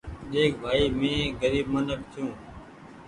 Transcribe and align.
ۮيک 0.31 0.51
ڀآئي 0.61 0.85
مينٚ 0.99 1.35
غريب 1.41 1.67
منک 1.73 1.99
ڇوٚنٚ 2.11 2.35